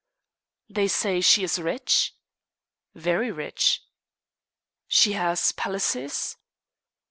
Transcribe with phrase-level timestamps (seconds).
[0.67, 2.15] "They say she is rich?"
[2.95, 3.83] "Very rich."
[4.87, 6.37] "She has palaces?"